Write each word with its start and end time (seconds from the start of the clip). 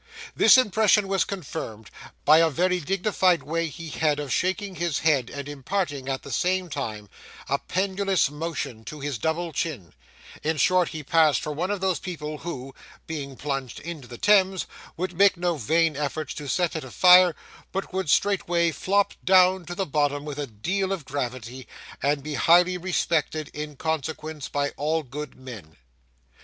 This 0.35 0.57
impression 0.57 1.07
was 1.07 1.23
confirmed 1.25 1.91
by 2.25 2.39
a 2.39 2.49
very 2.49 2.79
dignified 2.79 3.43
way 3.43 3.67
he 3.67 3.89
had 3.89 4.19
of 4.19 4.33
shaking 4.33 4.73
his 4.77 4.97
head 4.97 5.29
and 5.29 5.47
imparting, 5.47 6.09
at 6.09 6.23
the 6.23 6.31
same 6.31 6.69
time, 6.69 7.07
a 7.47 7.59
pendulous 7.59 8.27
motion 8.27 8.83
to 8.85 8.99
his 8.99 9.19
double 9.19 9.53
chin; 9.53 9.93
in 10.41 10.57
short, 10.57 10.87
he 10.89 11.03
passed 11.03 11.43
for 11.43 11.51
one 11.51 11.69
of 11.69 11.81
those 11.81 11.99
people 11.99 12.39
who, 12.39 12.73
being 13.05 13.35
plunged 13.37 13.79
into 13.79 14.07
the 14.07 14.17
Thames, 14.17 14.65
would 14.97 15.13
make 15.15 15.37
no 15.37 15.55
vain 15.55 15.95
efforts 15.95 16.33
to 16.33 16.47
set 16.49 16.75
it 16.75 16.83
afire, 16.83 17.35
but 17.71 17.93
would 17.93 18.09
straightway 18.09 18.71
flop 18.71 19.13
down 19.23 19.65
to 19.67 19.75
the 19.75 19.85
bottom 19.85 20.25
with 20.25 20.39
a 20.39 20.47
deal 20.47 20.91
of 20.91 21.05
gravity, 21.05 21.67
and 22.01 22.23
be 22.23 22.33
highly 22.33 22.75
respected 22.75 23.51
in 23.53 23.75
consequence 23.75 24.49
by 24.49 24.71
all 24.77 25.03
good 25.03 25.35
men. 25.35 25.77